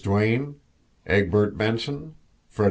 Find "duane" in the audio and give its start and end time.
0.03-0.55